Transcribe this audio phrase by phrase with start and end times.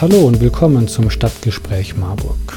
[0.00, 2.56] Hallo und willkommen zum Stadtgespräch Marburg.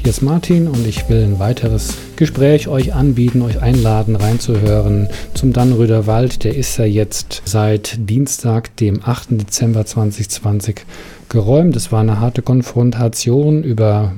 [0.00, 5.54] Hier ist Martin und ich will ein weiteres Gespräch euch anbieten, euch einladen, reinzuhören zum
[5.54, 6.44] Dannröder Wald.
[6.44, 9.40] Der ist ja jetzt seit Dienstag, dem 8.
[9.40, 10.84] Dezember 2020
[11.30, 11.76] geräumt.
[11.76, 14.12] Es war eine harte Konfrontation über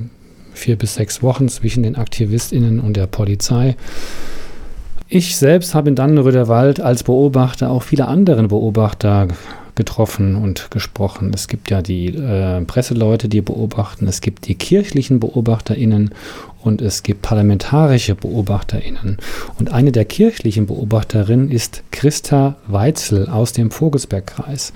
[0.53, 3.77] vier bis sechs Wochen zwischen den AktivistInnen und der Polizei.
[5.07, 9.29] Ich selbst habe in Dannenröder Wald als Beobachter auch viele andere Beobachter
[9.75, 11.31] getroffen und gesprochen.
[11.33, 16.11] Es gibt ja die äh, Presseleute, die beobachten, es gibt die kirchlichen BeobachterInnen
[16.61, 19.17] und es gibt parlamentarische BeobachterInnen.
[19.59, 24.73] Und eine der kirchlichen Beobachterinnen ist Christa Weitzel aus dem Vogelsbergkreis.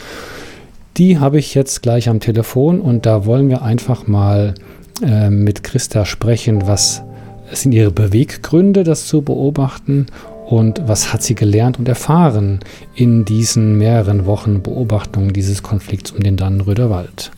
[0.97, 4.53] Die habe ich jetzt gleich am Telefon und da wollen wir einfach mal
[5.01, 7.03] äh, mit Christa sprechen, was
[7.51, 10.07] sind ihre Beweggründe, das zu beobachten
[10.49, 12.59] und was hat sie gelernt und erfahren
[12.95, 17.31] in diesen mehreren Wochen Beobachtung dieses Konflikts um den Dannenröder Wald?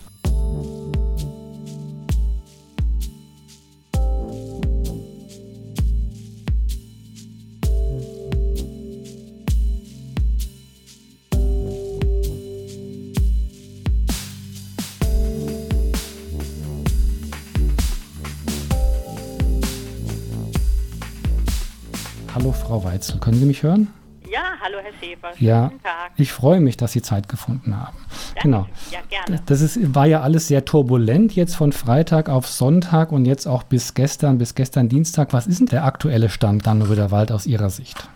[22.72, 23.94] Frau Weitzel, können Sie mich hören?
[24.30, 25.34] Ja, hallo Herr Schäfer.
[25.40, 25.72] Ja,
[26.16, 27.98] ich freue mich, dass Sie Zeit gefunden haben.
[28.36, 28.42] Danke.
[28.44, 28.66] Genau.
[28.92, 29.44] Ja, gerne.
[29.46, 33.64] Das ist, war ja alles sehr turbulent jetzt von Freitag auf Sonntag und jetzt auch
[33.64, 35.34] bis gestern, bis gestern Dienstag.
[35.34, 38.08] Was ist denn der aktuelle Stand dann Wald aus Ihrer Sicht?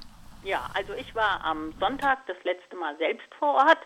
[0.46, 3.80] Ja, also ich war am Sonntag das letzte Mal selbst vor Ort.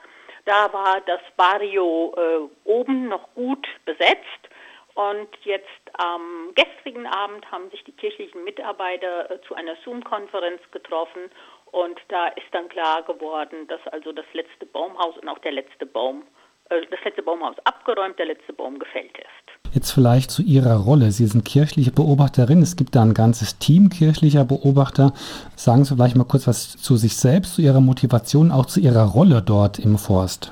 [0.45, 4.38] Da war das Barrio äh, oben noch gut besetzt.
[4.99, 11.31] Und jetzt am gestrigen Abend haben sich die kirchlichen Mitarbeiter äh, zu einer Zoom-Konferenz getroffen
[11.71, 15.85] und da ist dann klar geworden, dass also das letzte Baumhaus und auch der letzte
[15.85, 16.23] Baum,
[16.69, 19.73] äh, das letzte Baumhaus abgeräumt, der letzte Baum gefällt ist.
[19.73, 21.11] Jetzt vielleicht zu Ihrer Rolle.
[21.11, 22.61] Sie sind kirchliche Beobachterin.
[22.61, 25.13] Es gibt da ein ganzes Team kirchlicher Beobachter.
[25.55, 29.05] Sagen Sie vielleicht mal kurz was zu sich selbst, zu Ihrer Motivation, auch zu Ihrer
[29.05, 30.51] Rolle dort im Forst.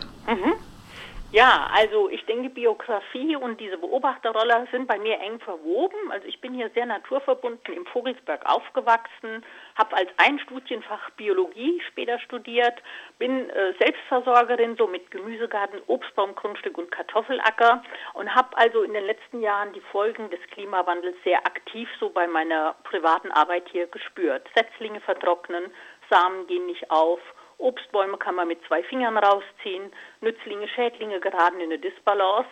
[1.38, 6.12] Ja, also ich denke, Biografie und diese Beobachterrolle sind bei mir eng verwoben.
[6.12, 9.46] Also ich bin hier sehr naturverbunden im Vogelsberg aufgewachsen,
[9.76, 12.82] habe als Einstudienfach Biologie später studiert,
[13.20, 17.84] bin äh, Selbstversorgerin so mit Gemüsegarten, Obstbaum, Grundstück und Kartoffelacker
[18.16, 22.26] und habe also in den letzten Jahren die Folgen des Klimawandels sehr aktiv so bei
[22.26, 24.50] meiner privaten Arbeit hier gespürt.
[24.56, 25.66] Setzlinge vertrocknen,
[26.10, 27.20] Samen gehen nicht auf
[27.58, 29.92] Obstbäume kann man mit zwei Fingern rausziehen,
[30.22, 32.50] Nützlinge, Schädlinge geraten in eine Disbalance.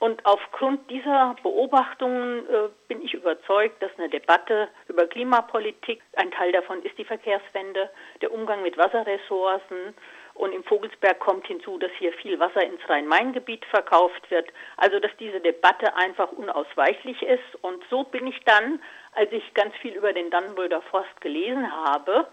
[0.00, 6.52] Und aufgrund dieser Beobachtungen äh, bin ich überzeugt, dass eine Debatte über Klimapolitik, ein Teil
[6.52, 9.94] davon ist die Verkehrswende, der Umgang mit Wasserressourcen
[10.34, 14.48] und im Vogelsberg kommt hinzu, dass hier viel Wasser ins Rhein-Main-Gebiet verkauft wird.
[14.76, 17.62] Also dass diese Debatte einfach unausweichlich ist.
[17.62, 18.82] Und so bin ich dann,
[19.12, 22.26] als ich ganz viel über den Dannenröder Forst gelesen habe,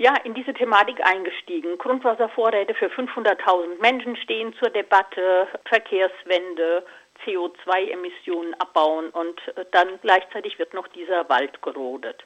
[0.00, 1.76] ja, in diese Thematik eingestiegen.
[1.76, 6.86] Grundwasservorräte für 500.000 Menschen stehen zur Debatte, Verkehrswende,
[7.22, 12.24] CO2-Emissionen abbauen und äh, dann gleichzeitig wird noch dieser Wald gerodet.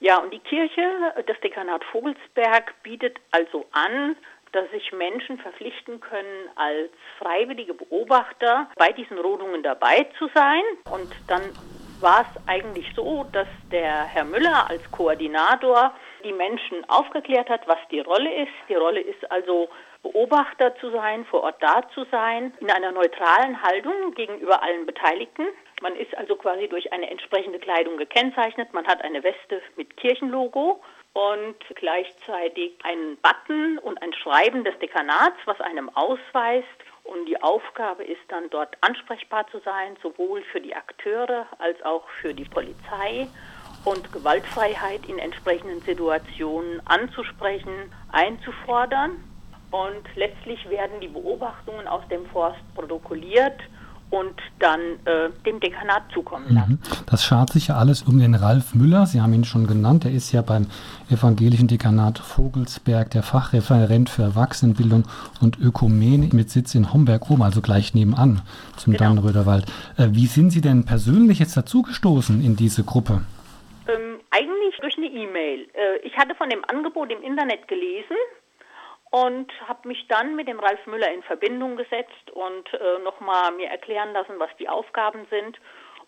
[0.00, 0.82] Ja, und die Kirche,
[1.26, 4.16] das Dekanat Vogelsberg bietet also an,
[4.52, 10.62] dass sich Menschen verpflichten können, als freiwillige Beobachter bei diesen Rodungen dabei zu sein.
[10.90, 11.42] Und dann
[12.00, 15.92] war es eigentlich so, dass der Herr Müller als Koordinator
[16.24, 18.52] die Menschen aufgeklärt hat, was die Rolle ist.
[18.68, 19.68] Die Rolle ist also
[20.02, 25.46] Beobachter zu sein, vor Ort da zu sein, in einer neutralen Haltung gegenüber allen Beteiligten.
[25.82, 28.72] Man ist also quasi durch eine entsprechende Kleidung gekennzeichnet.
[28.72, 30.82] Man hat eine Weste mit Kirchenlogo
[31.14, 36.66] und gleichzeitig einen Button und ein Schreiben des Dekanats, was einem ausweist.
[37.04, 42.08] Und die Aufgabe ist dann dort ansprechbar zu sein, sowohl für die Akteure als auch
[42.20, 43.28] für die Polizei
[43.84, 47.72] und Gewaltfreiheit in entsprechenden Situationen anzusprechen,
[48.10, 49.12] einzufordern.
[49.70, 53.60] Und letztlich werden die Beobachtungen aus dem Forst protokolliert
[54.10, 56.54] und dann äh, dem Dekanat zukommen mhm.
[56.54, 56.78] lassen.
[57.06, 59.06] Das schart sich ja alles um den Ralf Müller.
[59.06, 60.04] Sie haben ihn schon genannt.
[60.04, 60.66] Er ist ja beim
[61.10, 65.04] evangelischen Dekanat Vogelsberg der Fachreferent für Erwachsenenbildung
[65.40, 68.42] und Ökumene mit Sitz in Homberg oben, also gleich nebenan
[68.76, 69.04] zum genau.
[69.04, 69.62] Dannenröder
[69.96, 73.22] Äh, wie sind Sie denn persönlich jetzt dazugestoßen in diese Gruppe?
[74.36, 75.68] Eigentlich durch eine E-Mail.
[75.74, 78.16] Äh, ich hatte von dem Angebot im Internet gelesen
[79.10, 83.68] und habe mich dann mit dem Ralf Müller in Verbindung gesetzt und äh, nochmal mir
[83.68, 85.60] erklären lassen, was die Aufgaben sind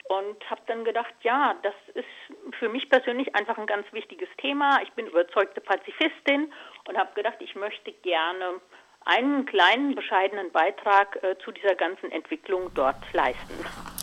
[0.08, 4.80] und habe dann gedacht, ja, das ist für mich persönlich einfach ein ganz wichtiges Thema.
[4.82, 6.52] Ich bin überzeugte Pazifistin
[6.88, 8.60] und habe gedacht, ich möchte gerne
[9.06, 13.54] einen kleinen, bescheidenen Beitrag äh, zu dieser ganzen Entwicklung dort leisten.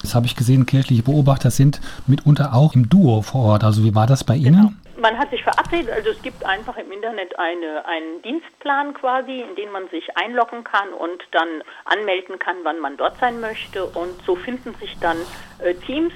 [0.01, 3.63] Das habe ich gesehen, kirchliche Beobachter sind mitunter auch im Duo vor Ort.
[3.63, 4.55] Also wie war das bei Ihnen?
[4.55, 5.01] Genau.
[5.01, 9.55] Man hat sich verabredet, also es gibt einfach im Internet eine, einen Dienstplan quasi, in
[9.55, 13.85] den man sich einloggen kann und dann anmelden kann, wann man dort sein möchte.
[13.85, 15.17] Und so finden sich dann
[15.59, 16.13] äh, Teams.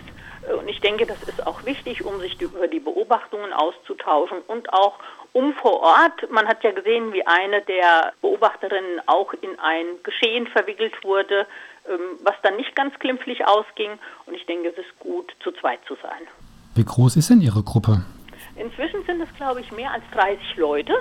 [0.58, 4.98] Und ich denke, das ist auch wichtig, um sich über die Beobachtungen auszutauschen und auch
[5.38, 6.32] um vor Ort.
[6.32, 11.46] Man hat ja gesehen, wie eine der Beobachterinnen auch in ein Geschehen verwickelt wurde,
[11.88, 13.92] ähm, was dann nicht ganz glimpflich ausging.
[14.26, 16.28] Und ich denke, es ist gut, zu zweit zu sein.
[16.74, 18.04] Wie groß ist denn Ihre Gruppe?
[18.56, 20.94] Inzwischen sind es, glaube ich, mehr als 30 Leute.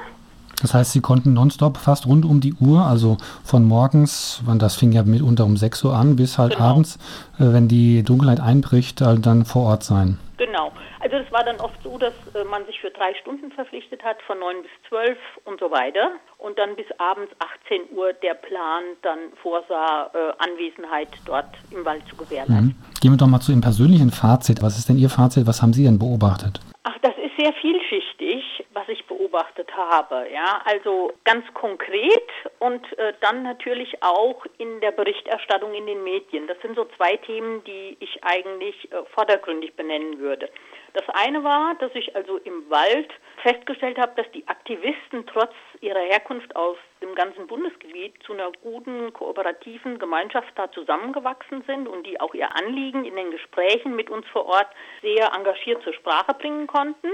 [0.67, 4.91] Das heißt, Sie konnten nonstop fast rund um die Uhr, also von morgens, das fing
[4.91, 6.71] ja mitunter um 6 Uhr an, bis halt genau.
[6.71, 6.97] abends,
[7.39, 10.19] äh, wenn die Dunkelheit einbricht, dann vor Ort sein.
[10.39, 10.73] Genau.
[10.99, 14.17] Also es war dann oft so, dass äh, man sich für drei Stunden verpflichtet hat,
[14.27, 16.11] von 9 bis 12 und so weiter.
[16.39, 17.31] Und dann bis abends
[17.67, 22.75] 18 Uhr der Plan dann vorsah, äh, Anwesenheit dort im Wald zu gewährleisten.
[22.75, 23.01] Mhm.
[23.01, 24.62] Gehen wir doch mal zu Ihrem persönlichen Fazit.
[24.62, 25.47] Was ist denn Ihr Fazit?
[25.47, 26.59] Was haben Sie denn beobachtet?
[26.83, 30.28] Ach, das ist sehr vielschichtig, was ich beobachtet habe.
[30.31, 32.28] Ja, also ganz konkret
[32.58, 36.46] und äh, dann natürlich auch in der Berichterstattung in den Medien.
[36.46, 40.50] Das sind so zwei Themen, die ich eigentlich äh, vordergründig benennen würde.
[40.93, 43.11] Das eine war, dass ich also im Wald
[43.43, 49.12] festgestellt habe, dass die Aktivisten trotz ihrer Herkunft aus dem ganzen Bundesgebiet zu einer guten
[49.12, 54.26] kooperativen Gemeinschaft da zusammengewachsen sind und die auch ihr Anliegen in den Gesprächen mit uns
[54.28, 54.69] vor Ort
[55.00, 57.08] sehr engagiert zur Sprache bringen konnten.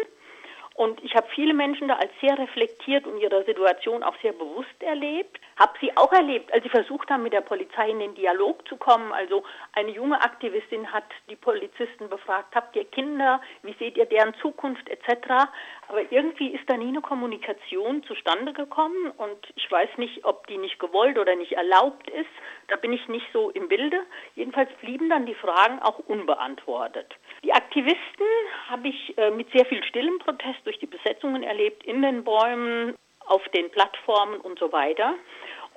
[0.74, 4.80] Und ich habe viele Menschen da als sehr reflektiert und ihrer Situation auch sehr bewusst
[4.80, 5.38] erlebt.
[5.58, 8.76] Habe sie auch erlebt, als sie versucht haben, mit der Polizei in den Dialog zu
[8.76, 9.12] kommen.
[9.12, 14.34] Also eine junge Aktivistin hat die Polizisten befragt, habt ihr Kinder, wie seht ihr deren
[14.40, 15.48] Zukunft etc.
[15.88, 20.56] Aber irgendwie ist da nie eine Kommunikation zustande gekommen und ich weiß nicht, ob die
[20.56, 22.30] nicht gewollt oder nicht erlaubt ist.
[22.68, 24.02] Da bin ich nicht so im Bilde.
[24.34, 27.14] Jedenfalls blieben dann die Fragen auch unbeantwortet.
[27.44, 28.26] Die Aktivisten
[28.68, 32.94] habe ich äh, mit sehr viel stillem Protest durch die Besetzungen erlebt, in den Bäumen,
[33.26, 35.14] auf den Plattformen und so weiter.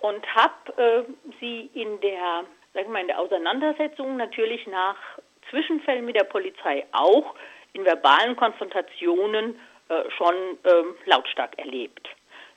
[0.02, 1.04] Und habe äh,
[1.40, 4.98] sie in der, sag mal, in der Auseinandersetzung natürlich nach
[5.50, 7.36] Zwischenfällen mit der Polizei auch
[7.74, 9.60] in verbalen Konfrontationen
[9.90, 12.08] äh, schon ähm, lautstark erlebt.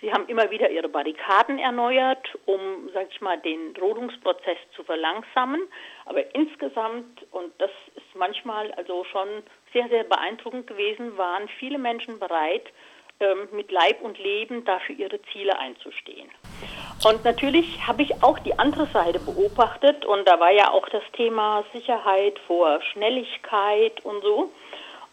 [0.01, 5.61] Sie haben immer wieder ihre Barrikaden erneuert, um, sag ich mal, den Rodungsprozess zu verlangsamen.
[6.05, 9.29] Aber insgesamt, und das ist manchmal also schon
[9.73, 12.67] sehr, sehr beeindruckend gewesen, waren viele Menschen bereit,
[13.21, 16.31] ähm, mit Leib und Leben dafür ihre Ziele einzustehen.
[17.05, 21.03] Und natürlich habe ich auch die andere Seite beobachtet und da war ja auch das
[21.15, 24.53] Thema Sicherheit vor Schnelligkeit und so.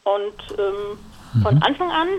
[0.03, 0.99] Und ähm,
[1.33, 1.41] mhm.
[1.41, 2.09] von Anfang an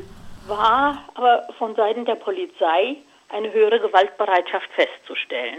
[0.48, 2.96] war aber von Seiten der Polizei
[3.28, 5.58] eine höhere Gewaltbereitschaft festzustellen.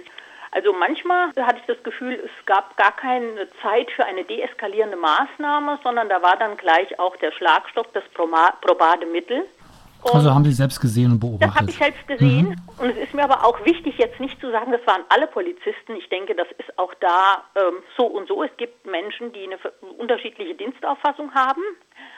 [0.52, 5.80] Also manchmal hatte ich das Gefühl, es gab gar keine Zeit für eine deeskalierende Maßnahme,
[5.84, 9.46] sondern da war dann gleich auch der Schlagstock das probate Mittel.
[10.04, 11.50] Und also haben Sie selbst gesehen und beobachtet?
[11.50, 12.50] Das habe ich selbst gesehen.
[12.50, 12.56] Mhm.
[12.78, 15.96] Und es ist mir aber auch wichtig, jetzt nicht zu sagen, das waren alle Polizisten.
[15.98, 18.44] Ich denke, das ist auch da ähm, so und so.
[18.44, 19.58] Es gibt Menschen, die eine
[19.98, 21.62] unterschiedliche Dienstauffassung haben.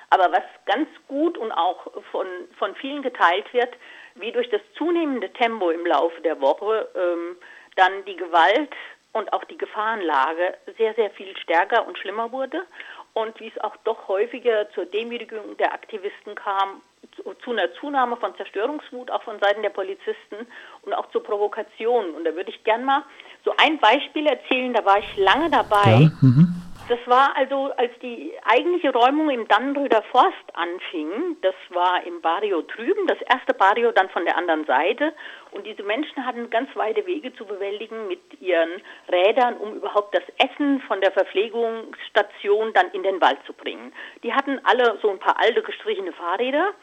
[0.09, 3.73] Aber was ganz gut und auch von, von vielen geteilt wird,
[4.15, 7.37] wie durch das zunehmende Tempo im Laufe der Woche ähm,
[7.75, 8.71] dann die Gewalt
[9.13, 12.65] und auch die Gefahrenlage sehr, sehr viel stärker und schlimmer wurde
[13.13, 16.81] und wie es auch doch häufiger zur Demütigung der Aktivisten kam,
[17.15, 20.35] zu, zu, einer Zunahme von Zerstörungswut auch von Seiten der Polizisten
[20.83, 22.11] und auch zur Provokation.
[22.11, 23.03] Und da würde ich gern mal
[23.45, 25.91] so ein Beispiel erzählen, da war ich lange dabei.
[25.91, 26.68] Ja, mhm.
[26.89, 32.63] Das war also, als die eigentliche Räumung im Dannenröder Forst anfing, das war im Barrio
[32.63, 35.13] drüben, das erste Barrio dann von der anderen Seite.
[35.51, 40.24] Und diese Menschen hatten ganz weite Wege zu bewältigen mit ihren Rädern, um überhaupt das
[40.39, 43.93] Essen von der Verpflegungsstation dann in den Wald zu bringen.
[44.24, 46.74] Die hatten alle so ein paar alte gestrichene Fahrräder.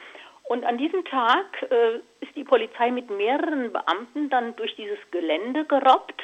[0.44, 5.64] Und an diesem Tag äh, ist die Polizei mit mehreren Beamten dann durch dieses Gelände
[5.64, 6.22] gerobbt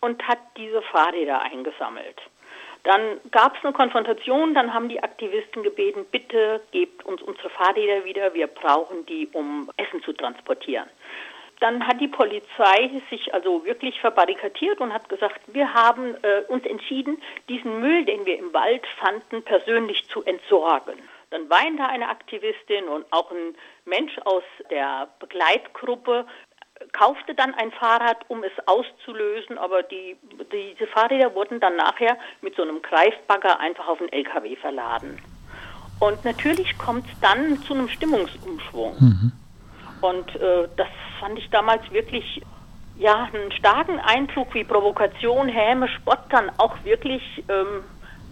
[0.00, 2.20] und hat diese Fahrräder eingesammelt.
[2.84, 8.04] Dann gab es eine Konfrontation, dann haben die Aktivisten gebeten, bitte gebt uns unsere Fahrräder
[8.04, 10.88] wieder, wir brauchen die, um Essen zu transportieren.
[11.60, 16.66] Dann hat die Polizei sich also wirklich verbarrikadiert und hat gesagt, wir haben äh, uns
[16.66, 20.98] entschieden, diesen Müll, den wir im Wald fanden, persönlich zu entsorgen.
[21.30, 26.26] Dann weinte eine Aktivistin und auch ein Mensch aus der Begleitgruppe
[26.92, 30.16] kaufte dann ein Fahrrad, um es auszulösen, aber die,
[30.52, 35.18] diese Fahrräder wurden dann nachher mit so einem Greifbagger einfach auf den LKW verladen.
[36.00, 38.96] Und natürlich kommt es dann zu einem Stimmungsumschwung.
[38.98, 39.32] Mhm.
[40.00, 40.88] Und äh, das
[41.20, 42.42] fand ich damals wirklich
[42.98, 47.84] ja, einen starken Eindruck wie Provokation, Häme, Spott dann auch wirklich ähm,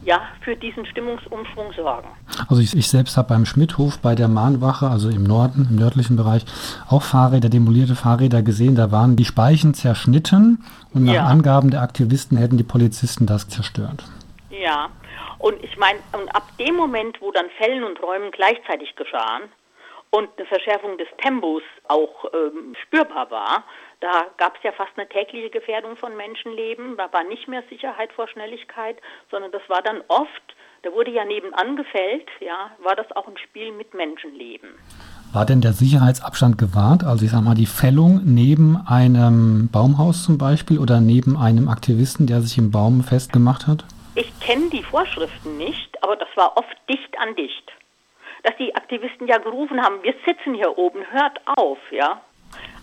[0.04, 2.08] ja, für diesen Stimmungsumschwung sorgen.
[2.48, 6.16] Also ich, ich selbst habe beim Schmidthof bei der Mahnwache, also im Norden, im nördlichen
[6.16, 6.44] Bereich,
[6.88, 8.76] auch Fahrräder, demolierte Fahrräder gesehen.
[8.76, 10.64] Da waren die Speichen zerschnitten
[10.94, 11.24] und nach ja.
[11.26, 14.04] Angaben der Aktivisten hätten die Polizisten das zerstört.
[14.50, 14.88] Ja,
[15.38, 15.98] und ich meine,
[16.34, 19.44] ab dem Moment, wo dann Fällen und Räumen gleichzeitig geschahen
[20.10, 23.64] und eine Verschärfung des Tempos auch ähm, spürbar war,
[24.00, 26.96] da gab es ja fast eine tägliche Gefährdung von Menschenleben.
[26.96, 28.96] Da war nicht mehr Sicherheit vor Schnelligkeit,
[29.30, 30.42] sondern das war dann oft,
[30.82, 34.70] da wurde ja nebenan gefällt, ja, war das auch ein Spiel mit Menschenleben.
[35.32, 37.04] War denn der Sicherheitsabstand gewahrt?
[37.04, 42.26] Also ich sag mal, die Fällung neben einem Baumhaus zum Beispiel oder neben einem Aktivisten,
[42.26, 43.84] der sich im Baum festgemacht hat?
[44.16, 47.70] Ich kenne die Vorschriften nicht, aber das war oft dicht an dicht.
[48.42, 52.22] Dass die Aktivisten ja gerufen haben, wir sitzen hier oben, hört auf, ja.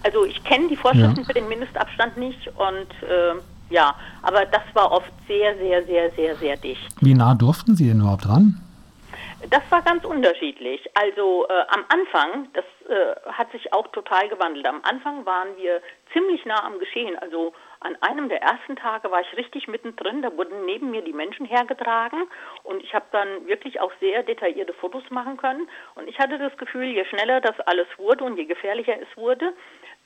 [0.03, 1.23] Also ich kenne die Vorschriften ja.
[1.25, 3.35] für den Mindestabstand nicht und äh,
[3.69, 6.87] ja, aber das war oft sehr, sehr, sehr, sehr, sehr dicht.
[7.01, 8.61] Wie nah durften Sie denn überhaupt ran?
[9.49, 10.81] Das war ganz unterschiedlich.
[10.95, 14.65] Also äh, am Anfang, das äh, hat sich auch total gewandelt.
[14.65, 15.79] Am Anfang waren wir
[16.11, 17.15] ziemlich nah am Geschehen.
[17.19, 20.23] Also an einem der ersten Tage war ich richtig mittendrin.
[20.23, 22.27] Da wurden neben mir die Menschen hergetragen
[22.63, 25.69] und ich habe dann wirklich auch sehr detaillierte Fotos machen können.
[25.93, 29.53] Und ich hatte das Gefühl, je schneller das alles wurde und je gefährlicher es wurde,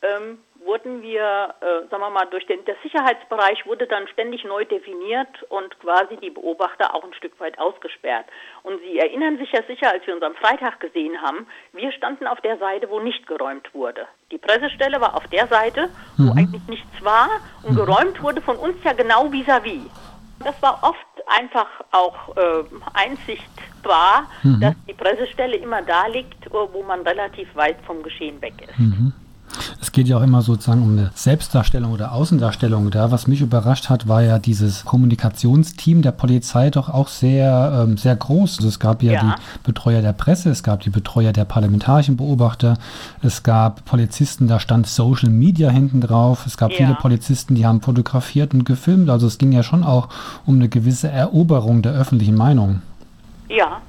[0.02, 4.64] ähm, wurden wir, äh, sagen wir mal, durch den der Sicherheitsbereich wurde dann ständig neu
[4.66, 8.26] definiert und quasi die Beobachter auch ein Stück weit ausgesperrt.
[8.64, 12.28] Und Sie erinnern sich ja sicher, als wir uns am Freitag gesehen haben, wir standen
[12.28, 14.08] auf der Seite, wo nicht geräumt wurde.
[14.32, 16.38] Die Pressestelle war auf der Seite, wo mhm.
[16.38, 17.30] eigentlich nichts war
[17.64, 17.78] und mhm.
[17.78, 19.82] geräumt wurde von uns ja genau vis-à-vis.
[19.82, 20.12] -vis.
[20.44, 24.60] Das war oft einfach auch äh, einsichtbar, mhm.
[24.60, 28.80] dass die Pressestelle immer da liegt, wo man relativ weit vom Geschehen weg ist.
[28.80, 29.14] Mhm.
[29.92, 32.92] Es geht ja auch immer sozusagen um eine Selbstdarstellung oder Außendarstellung.
[32.92, 37.98] Da, was mich überrascht hat, war ja dieses Kommunikationsteam der Polizei doch auch sehr, ähm,
[37.98, 38.60] sehr groß.
[38.60, 42.16] Also es gab ja, ja, die Betreuer der Presse, es gab die Betreuer der parlamentarischen
[42.16, 42.78] Beobachter,
[43.22, 46.78] es gab Polizisten, da stand Social Media hinten drauf, es gab ja.
[46.78, 49.10] viele Polizisten, die haben fotografiert und gefilmt.
[49.10, 50.08] Also es ging ja schon auch
[50.46, 52.82] um eine gewisse Eroberung der öffentlichen Meinung.
[53.50, 53.82] Ja,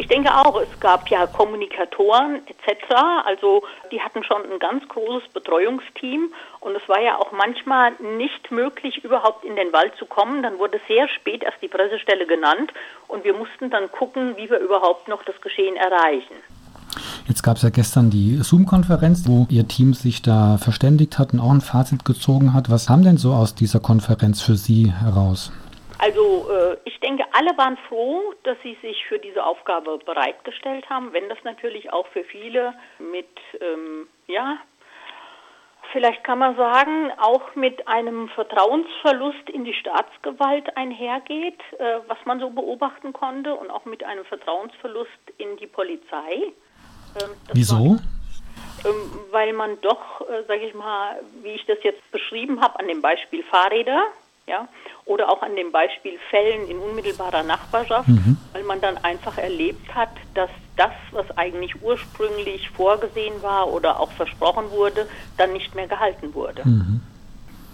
[0.00, 2.94] ich denke auch, es gab ja Kommunikatoren etc.
[3.26, 8.50] Also die hatten schon ein ganz großes Betreuungsteam und es war ja auch manchmal nicht
[8.50, 10.42] möglich, überhaupt in den Wald zu kommen.
[10.42, 12.72] Dann wurde sehr spät erst die Pressestelle genannt
[13.08, 16.36] und wir mussten dann gucken, wie wir überhaupt noch das Geschehen erreichen.
[17.28, 21.40] Jetzt gab es ja gestern die Zoom-Konferenz, wo Ihr Team sich da verständigt hat und
[21.40, 22.70] auch ein Fazit gezogen hat.
[22.70, 25.52] Was kam denn so aus dieser Konferenz für Sie heraus?
[25.98, 31.12] Also äh, ich denke, alle waren froh, dass sie sich für diese Aufgabe bereitgestellt haben,
[31.12, 33.28] wenn das natürlich auch für viele mit,
[33.60, 34.58] ähm, ja,
[35.92, 42.40] vielleicht kann man sagen, auch mit einem Vertrauensverlust in die Staatsgewalt einhergeht, äh, was man
[42.40, 46.52] so beobachten konnte, und auch mit einem Vertrauensverlust in die Polizei.
[47.20, 47.76] Ähm, Wieso?
[47.76, 52.78] War, ähm, weil man doch, äh, sage ich mal, wie ich das jetzt beschrieben habe,
[52.78, 54.06] an dem Beispiel Fahrräder,
[54.46, 54.68] ja,
[55.04, 58.36] oder auch an dem Beispiel Fällen in unmittelbarer Nachbarschaft, mhm.
[58.52, 64.10] weil man dann einfach erlebt hat, dass das, was eigentlich ursprünglich vorgesehen war oder auch
[64.12, 65.06] versprochen wurde,
[65.36, 66.62] dann nicht mehr gehalten wurde.
[66.64, 67.00] Mhm.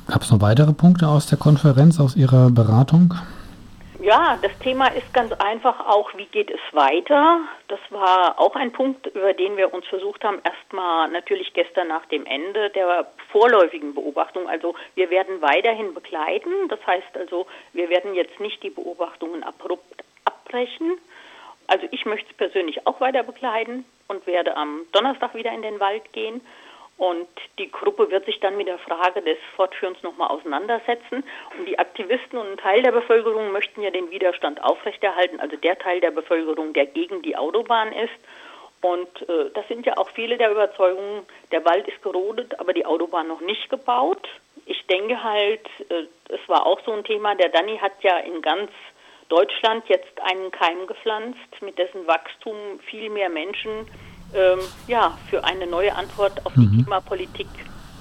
[0.06, 3.14] Gab es noch weitere Punkte aus der Konferenz, aus Ihrer Beratung?
[3.98, 7.40] Ja, das Thema ist ganz einfach auch, wie geht es weiter?
[7.68, 12.04] Das war auch ein Punkt, über den wir uns versucht haben, erstmal natürlich gestern nach
[12.06, 14.48] dem Ende der vorläufigen Beobachtung.
[14.48, 16.68] Also wir werden weiterhin begleiten.
[16.68, 20.98] Das heißt also, wir werden jetzt nicht die Beobachtungen abrupt abbrechen.
[21.66, 25.80] Also ich möchte es persönlich auch weiter begleiten und werde am Donnerstag wieder in den
[25.80, 26.40] Wald gehen.
[26.98, 31.24] Und die Gruppe wird sich dann mit der Frage des Fortführens nochmal auseinandersetzen.
[31.58, 35.78] Und die Aktivisten und ein Teil der Bevölkerung möchten ja den Widerstand aufrechterhalten, also der
[35.78, 38.14] Teil der Bevölkerung, der gegen die Autobahn ist.
[38.80, 42.86] Und äh, das sind ja auch viele der Überzeugungen, der Wald ist gerodet, aber die
[42.86, 44.28] Autobahn noch nicht gebaut.
[44.64, 48.40] Ich denke halt, äh, es war auch so ein Thema, der Danny hat ja in
[48.40, 48.70] ganz
[49.28, 52.56] Deutschland jetzt einen Keim gepflanzt, mit dessen Wachstum
[52.88, 53.86] viel mehr Menschen
[54.35, 56.83] ähm, ja, für eine neue Antwort auf die mhm.
[56.83, 57.49] Klimapolitik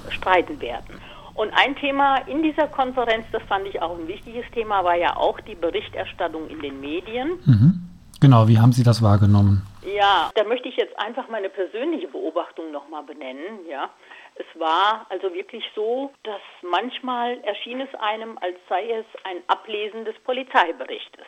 [0.09, 0.99] streiten werden.
[1.33, 5.17] Und ein Thema in dieser Konferenz, das fand ich auch ein wichtiges Thema, war ja
[5.17, 7.39] auch die Berichterstattung in den Medien.
[7.45, 7.81] Mhm.
[8.21, 9.67] Genau, wie haben Sie das wahrgenommen?
[9.85, 13.59] Ja, da möchte ich jetzt einfach meine persönliche Beobachtung nochmal benennen.
[13.69, 13.89] Ja,
[14.35, 20.05] es war also wirklich so, dass manchmal erschien es einem, als sei es ein Ablesen
[20.05, 21.25] des Polizeiberichtes.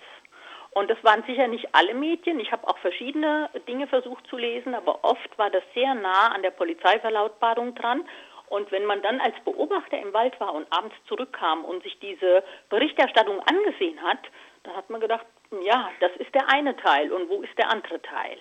[0.78, 2.40] Und das waren sicher nicht alle Medien.
[2.40, 6.44] Ich habe auch verschiedene Dinge versucht zu lesen, aber oft war das sehr nah an
[6.44, 8.04] der Polizeiverlautbarung dran.
[8.50, 12.44] Und wenn man dann als Beobachter im Wald war und abends zurückkam und sich diese
[12.70, 14.20] Berichterstattung angesehen hat,
[14.66, 15.26] dann hat man gedacht,
[15.66, 18.38] ja, das ist der eine Teil und wo ist der andere Teil?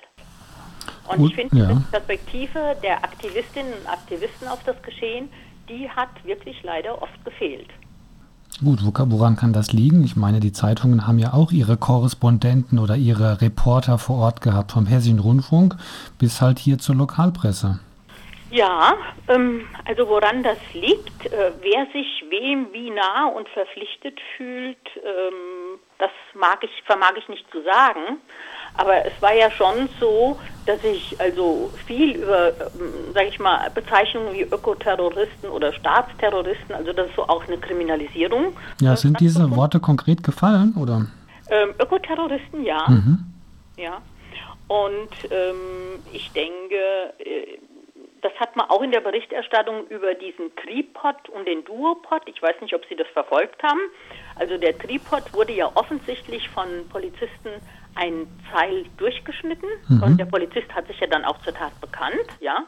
[1.08, 1.68] Und Gut, ich finde, ja.
[1.68, 5.32] die Perspektive der Aktivistinnen und Aktivisten auf das Geschehen,
[5.70, 7.70] die hat wirklich leider oft gefehlt.
[8.64, 10.02] Gut, woran kann das liegen?
[10.02, 14.72] Ich meine, die Zeitungen haben ja auch ihre Korrespondenten oder ihre Reporter vor Ort gehabt,
[14.72, 15.76] vom Hessischen Rundfunk
[16.18, 17.80] bis halt hier zur Lokalpresse.
[18.50, 18.94] Ja,
[19.28, 25.78] ähm, also woran das liegt, äh, wer sich wem wie nah und verpflichtet fühlt, ähm,
[25.98, 28.20] das mag ich, vermag ich nicht zu sagen.
[28.76, 33.70] Aber es war ja schon so, dass ich also viel über, ähm, sage ich mal,
[33.70, 38.56] Bezeichnungen wie Ökoterroristen oder Staatsterroristen, also das ist so auch eine Kriminalisierung.
[38.80, 41.06] Ja, äh, sind diese Worte konkret gefallen oder?
[41.50, 42.84] Ähm, Ökoterroristen, ja.
[42.88, 43.18] Mhm.
[43.76, 44.02] Ja.
[44.68, 47.58] Und ähm, ich denke, äh,
[48.22, 52.22] das hat man auch in der Berichterstattung über diesen Tripod und den Duopod.
[52.26, 53.78] Ich weiß nicht, ob Sie das verfolgt haben.
[54.34, 57.50] Also der Tripod wurde ja offensichtlich von Polizisten
[57.96, 60.02] ein Pfeil durchgeschnitten mhm.
[60.02, 62.66] und der Polizist hat sich ja dann auch zur Tat bekannt, ja.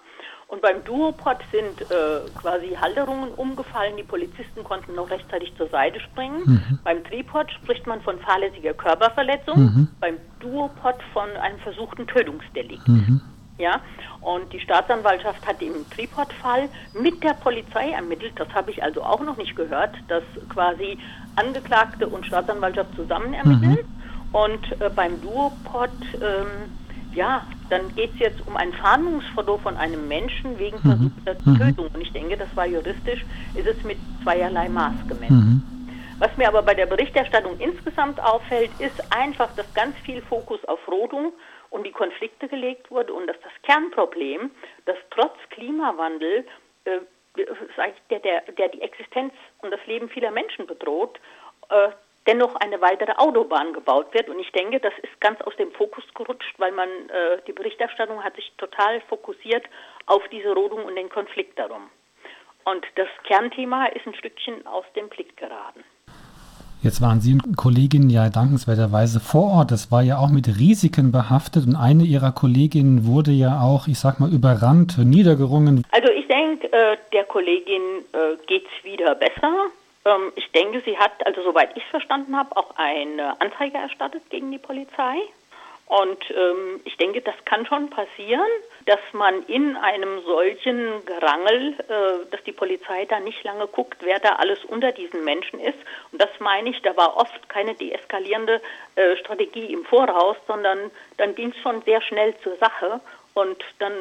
[0.48, 3.98] Und beim Duopod sind äh, quasi Halterungen umgefallen.
[3.98, 6.40] Die Polizisten konnten noch rechtzeitig zur Seite springen.
[6.46, 6.78] Mhm.
[6.84, 9.58] Beim Tripod spricht man von fahrlässiger Körperverletzung.
[9.58, 9.88] Mhm.
[10.00, 12.88] Beim Duopod von einem versuchten Tötungsdelikt.
[12.88, 13.20] Mhm.
[13.58, 13.80] Ja,
[14.20, 18.32] und die Staatsanwaltschaft hat im Tripod-Fall mit der Polizei ermittelt.
[18.36, 20.96] Das habe ich also auch noch nicht gehört, dass quasi
[21.36, 23.72] Angeklagte und Staatsanwaltschaft zusammen ermitteln.
[23.72, 23.97] Mhm.
[24.32, 26.72] Und äh, beim Duopod, ähm,
[27.14, 31.12] ja, dann geht es jetzt um ein Fahndungsfoto von einem Menschen wegen mhm.
[31.24, 31.58] versuchter mhm.
[31.58, 31.88] Tötung.
[31.94, 35.34] Und ich denke, das war juristisch, ist es mit zweierlei Maß gemessen.
[35.34, 35.62] Mhm.
[36.18, 40.80] Was mir aber bei der Berichterstattung insgesamt auffällt, ist einfach, dass ganz viel Fokus auf
[40.88, 41.32] Rodung
[41.70, 44.50] und die Konflikte gelegt wurde und dass das Kernproblem,
[44.84, 46.44] dass trotz Klimawandel
[46.84, 46.98] äh,
[48.10, 51.20] der, der, der die Existenz und das Leben vieler Menschen bedroht,
[51.68, 51.90] äh,
[52.28, 54.28] dennoch eine weitere Autobahn gebaut wird.
[54.28, 58.22] Und ich denke, das ist ganz aus dem Fokus gerutscht, weil man äh, die Berichterstattung
[58.22, 59.64] hat sich total fokussiert
[60.06, 61.90] auf diese Rodung und den Konflikt darum.
[62.64, 65.82] Und das Kernthema ist ein Stückchen aus dem Blick geraten.
[66.80, 69.72] Jetzt waren Sie und Kolleginnen ja dankenswerterweise vor Ort.
[69.72, 73.98] Das war ja auch mit Risiken behaftet und eine Ihrer Kolleginnen wurde ja auch, ich
[73.98, 75.84] sag mal, überrannt, niedergerungen.
[75.90, 79.52] Also ich denke, äh, der Kollegin äh, geht es wieder besser.
[80.04, 84.50] Ähm, ich denke, sie hat, also soweit ich verstanden habe, auch eine Anzeige erstattet gegen
[84.50, 85.18] die Polizei.
[85.88, 88.46] Und ähm, ich denke, das kann schon passieren,
[88.84, 94.20] dass man in einem solchen Gerangel, äh, dass die Polizei da nicht lange guckt, wer
[94.20, 95.78] da alles unter diesen Menschen ist.
[96.12, 98.60] Und das meine ich, da war oft keine deeskalierende
[98.96, 103.00] äh, Strategie im Voraus, sondern dann ging es schon sehr schnell zur Sache.
[103.38, 103.92] Und dann,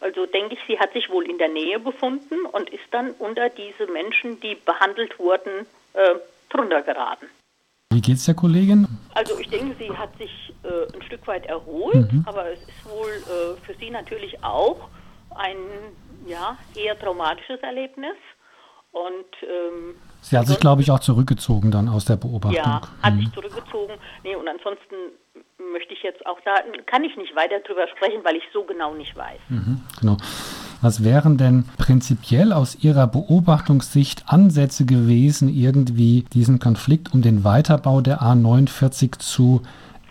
[0.00, 3.48] also denke ich, sie hat sich wohl in der Nähe befunden und ist dann unter
[3.48, 6.16] diese Menschen, die behandelt wurden, äh,
[6.50, 7.26] drunter geraten.
[7.90, 8.86] Wie geht's der Kollegin?
[9.14, 12.24] Also ich denke, sie hat sich äh, ein Stück weit erholt, mhm.
[12.26, 14.88] aber es ist wohl äh, für sie natürlich auch
[15.34, 15.56] ein
[16.26, 18.16] ja, eher traumatisches Erlebnis.
[18.92, 22.56] Und ähm, sie hat sich, glaube ich, auch zurückgezogen dann aus der Beobachtung.
[22.56, 23.20] Ja, hat mhm.
[23.20, 23.94] sich zurückgezogen.
[24.24, 24.94] Nee, und ansonsten
[25.72, 26.54] möchte ich jetzt auch da,
[26.86, 29.40] kann ich nicht weiter drüber sprechen, weil ich so genau nicht weiß.
[29.48, 30.16] Mhm, genau.
[30.80, 38.00] Was wären denn prinzipiell aus Ihrer Beobachtungssicht Ansätze gewesen, irgendwie diesen Konflikt um den Weiterbau
[38.00, 39.62] der A49 zu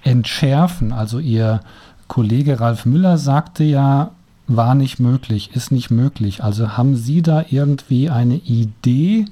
[0.04, 0.92] entschärfen?
[0.92, 1.62] Also Ihr
[2.10, 4.12] Kollege Ralf Müller sagte ja,
[4.48, 6.44] war nicht möglich, ist nicht möglich.
[6.44, 9.26] Also haben Sie da irgendwie eine Idee,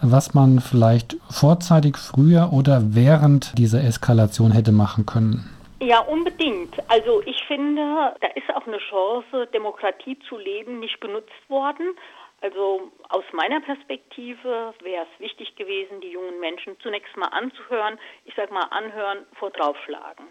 [0.00, 5.48] was man vielleicht vorzeitig früher oder während dieser Eskalation hätte machen können?
[5.84, 6.74] Ja, unbedingt.
[6.88, 11.94] Also ich finde, da ist auch eine Chance, Demokratie zu leben, nicht genutzt worden.
[12.40, 18.34] Also aus meiner Perspektive wäre es wichtig gewesen, die jungen Menschen zunächst mal anzuhören, ich
[18.34, 20.26] sage mal anhören vor draufschlagen.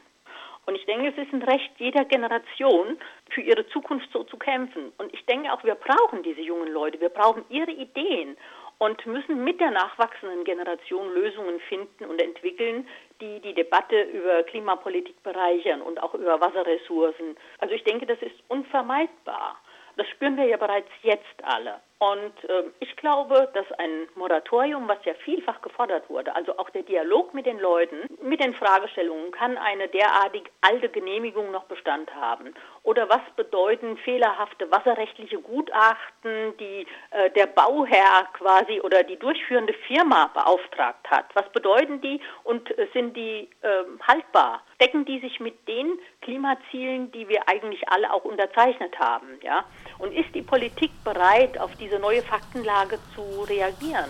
[0.66, 2.98] Und ich denke, es ist ein Recht jeder Generation,
[3.30, 4.92] für ihre Zukunft so zu kämpfen.
[4.98, 8.38] Und ich denke auch, wir brauchen diese jungen Leute, wir brauchen ihre Ideen
[8.80, 12.88] und müssen mit der nachwachsenden Generation Lösungen finden und entwickeln,
[13.22, 17.38] die die Debatte über Klimapolitik bereichern und auch über Wasserressourcen.
[17.60, 19.60] Also ich denke, das ist unvermeidbar.
[19.96, 21.82] Das spüren wir ja bereits jetzt alle.
[22.04, 26.84] Und äh, ich glaube, dass ein Moratorium, was ja vielfach gefordert wurde, also auch der
[26.84, 32.54] Dialog mit den Leuten, mit den Fragestellungen, kann eine derartig alte Genehmigung noch Bestand haben?
[32.84, 40.30] Oder was bedeuten fehlerhafte wasserrechtliche Gutachten, die äh, der Bauherr quasi oder die durchführende Firma
[40.34, 41.28] beauftragt hat?
[41.36, 44.62] Was bedeuten die und äh, sind die ähm, haltbar?
[44.82, 49.40] Decken die sich mit den Klimazielen, die wir eigentlich alle auch unterzeichnet haben?
[49.42, 49.64] Ja?
[50.00, 54.10] Und ist die Politik bereit, auf diese neue Faktenlage zu reagieren.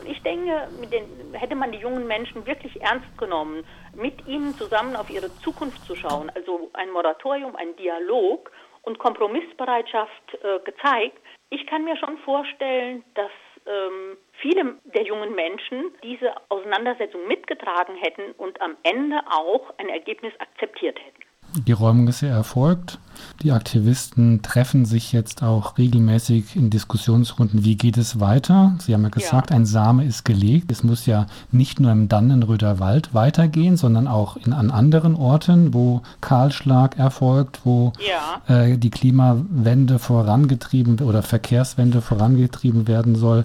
[0.00, 3.64] Und ich denke, den, hätte man die jungen Menschen wirklich ernst genommen,
[3.94, 8.50] mit ihnen zusammen auf ihre Zukunft zu schauen, also ein Moratorium, ein Dialog
[8.82, 11.18] und Kompromissbereitschaft äh, gezeigt,
[11.50, 13.30] ich kann mir schon vorstellen, dass
[13.66, 20.32] ähm, viele der jungen Menschen diese Auseinandersetzung mitgetragen hätten und am Ende auch ein Ergebnis
[20.38, 21.29] akzeptiert hätten.
[21.66, 22.98] Die Räumung ist ja erfolgt.
[23.42, 27.64] Die Aktivisten treffen sich jetzt auch regelmäßig in Diskussionsrunden.
[27.64, 28.74] Wie geht es weiter?
[28.78, 29.56] Sie haben ja gesagt, ja.
[29.56, 30.70] ein Same ist gelegt.
[30.70, 35.74] Es muss ja nicht nur im Dannenröder Wald weitergehen, sondern auch in, an anderen Orten,
[35.74, 38.54] wo Kahlschlag erfolgt, wo ja.
[38.54, 43.44] äh, die Klimawende vorangetrieben oder Verkehrswende vorangetrieben werden soll.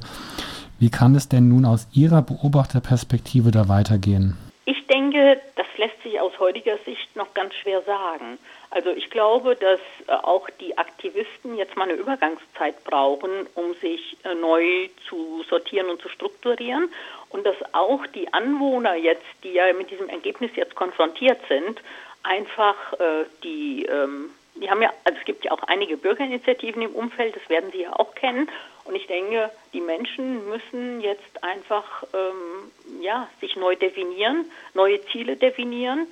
[0.78, 4.36] Wie kann es denn nun aus Ihrer Beobachterperspektive da weitergehen?
[4.66, 8.38] Ich denke, das lässt sich aus heutiger Sicht noch ganz schwer sagen.
[8.70, 14.18] Also ich glaube, dass äh, auch die Aktivisten jetzt mal eine Übergangszeit brauchen, um sich
[14.24, 16.90] äh, neu zu sortieren und zu strukturieren
[17.30, 21.82] und dass auch die Anwohner jetzt, die ja mit diesem Ergebnis jetzt konfrontiert sind,
[22.24, 26.96] einfach äh, die ähm, die haben ja, also es gibt ja auch einige Bürgerinitiativen im
[26.96, 28.50] Umfeld, das werden Sie ja auch kennen.
[28.86, 35.36] Und ich denke, die Menschen müssen jetzt einfach ähm, ja, sich neu definieren, neue Ziele
[35.36, 36.08] definieren.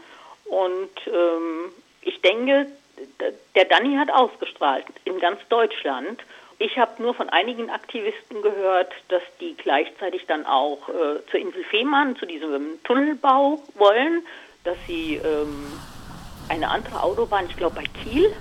[0.46, 2.68] Und ähm, ich denke,
[3.56, 6.22] der Danny hat ausgestrahlt in ganz Deutschland.
[6.60, 11.64] Ich habe nur von einigen Aktivisten gehört, dass die gleichzeitig dann auch äh, zur Insel
[11.66, 14.26] Fehmarn, zu diesem Tunnelbau wollen,
[14.64, 15.68] dass sie ähm,
[16.50, 18.34] eine andere Autobahn, ich glaube bei Kiel,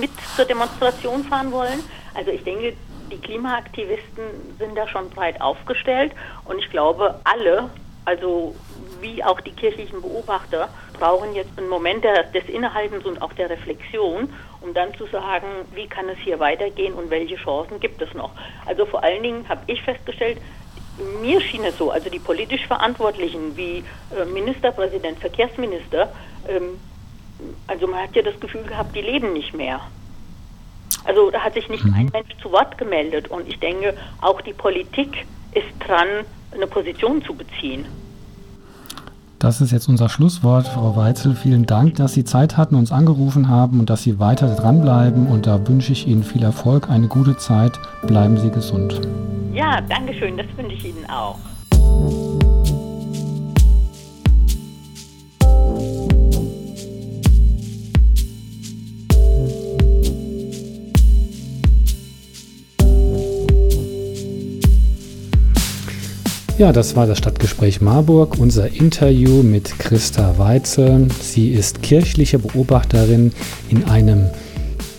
[0.00, 1.82] mit zur Demonstration fahren wollen.
[2.14, 2.76] Also ich denke,
[3.12, 4.24] die Klimaaktivisten
[4.58, 6.12] sind da schon breit aufgestellt
[6.46, 7.70] und ich glaube, alle,
[8.04, 8.54] also
[9.00, 14.32] wie auch die kirchlichen Beobachter, brauchen jetzt einen Moment des Innehaltens und auch der Reflexion,
[14.60, 18.30] um dann zu sagen, wie kann es hier weitergehen und welche Chancen gibt es noch.
[18.66, 20.38] Also vor allen Dingen habe ich festgestellt,
[21.20, 23.84] mir schien es so, also die politisch Verantwortlichen wie
[24.16, 26.12] äh, Ministerpräsident, Verkehrsminister,
[26.48, 26.78] ähm,
[27.66, 29.80] also man hat ja das Gefühl gehabt, die leben nicht mehr.
[31.04, 31.94] Also da hat sich nicht mhm.
[31.94, 36.08] ein Mensch zu Wort gemeldet und ich denke, auch die Politik ist dran,
[36.54, 37.84] eine Position zu beziehen.
[39.38, 41.34] Das ist jetzt unser Schlusswort, Frau Weitzel.
[41.34, 45.26] Vielen Dank, dass Sie Zeit hatten, uns angerufen haben und dass Sie weiter dranbleiben.
[45.26, 47.72] Und da wünsche ich Ihnen viel Erfolg, eine gute Zeit.
[48.06, 49.00] Bleiben Sie gesund.
[49.52, 50.36] Ja, danke schön.
[50.36, 51.38] Das wünsche ich Ihnen auch.
[66.62, 71.08] Ja, das war das Stadtgespräch Marburg, unser Interview mit Christa Weitzel.
[71.20, 73.32] Sie ist kirchliche Beobachterin
[73.68, 74.30] in einem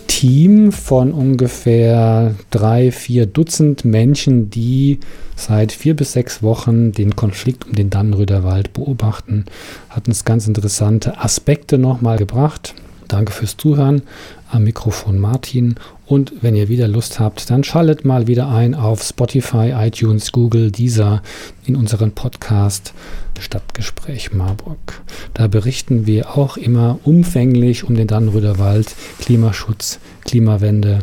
[0.06, 5.00] Team von ungefähr drei, vier Dutzend Menschen, die
[5.36, 9.46] seit vier bis sechs Wochen den Konflikt um den Dannenröder Wald beobachten.
[9.88, 12.74] Hat uns ganz interessante Aspekte nochmal gebracht.
[13.14, 14.02] Danke fürs Zuhören.
[14.50, 15.76] Am Mikrofon Martin.
[16.04, 20.72] Und wenn ihr wieder Lust habt, dann schaltet mal wieder ein auf Spotify, iTunes, Google,
[20.72, 21.22] dieser
[21.64, 22.92] in unseren Podcast
[23.38, 25.00] Stadtgespräch Marburg.
[25.32, 30.98] Da berichten wir auch immer umfänglich um den Dannenröder Wald, Klimaschutz, Klimawende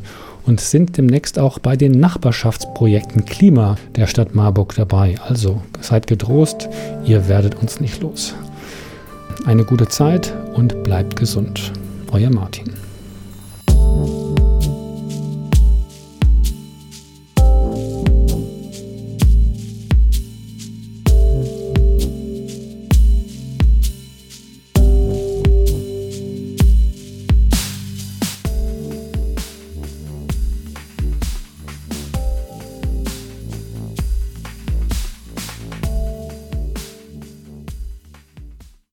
[0.45, 5.15] und sind demnächst auch bei den Nachbarschaftsprojekten Klima der Stadt Marburg dabei.
[5.26, 6.67] Also seid getrost,
[7.06, 8.36] ihr werdet uns nicht los.
[9.45, 11.71] Eine gute Zeit und bleibt gesund.
[12.13, 12.90] Euer Martin.